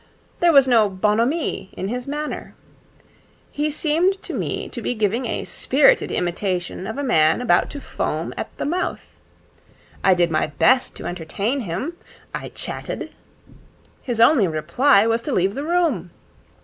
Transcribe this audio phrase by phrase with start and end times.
[0.39, 2.55] There was no bonhomie in his manner.
[3.51, 7.79] He seemed to me to be giving a spirited imitation of a man about to
[7.79, 9.11] foam at the mouth.
[10.03, 11.97] I did my best to entertain him.
[12.33, 13.11] I chatted.
[14.01, 16.09] His only reply was to leave the room.